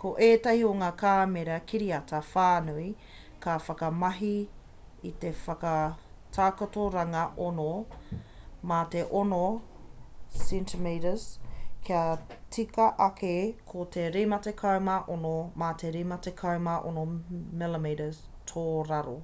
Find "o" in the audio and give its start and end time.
0.70-0.70